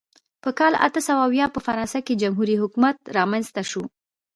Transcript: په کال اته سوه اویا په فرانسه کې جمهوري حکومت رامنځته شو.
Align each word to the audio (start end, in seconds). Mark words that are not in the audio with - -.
په 0.43 0.49
کال 0.59 0.73
اته 0.87 0.99
سوه 1.07 1.21
اویا 1.27 1.45
په 1.51 1.59
فرانسه 1.67 1.99
کې 2.05 2.19
جمهوري 2.21 2.55
حکومت 2.63 2.95
رامنځته 3.17 3.61
شو. 3.69 3.83